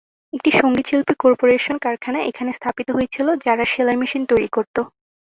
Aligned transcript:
একটি 0.33 0.49
"সঙ্গীতশিল্পী 0.53 1.13
কর্পোরেশন" 1.19 1.75
কারখানা 1.77 2.19
এখানে 2.23 2.51
স্থাপিত 2.53 2.87
হয়েছিল 2.91 3.27
যারা 3.45 3.63
সেলাই 3.71 3.97
মেশিন 4.01 4.23
তৈরী 4.29 4.49
করত। 4.51 4.75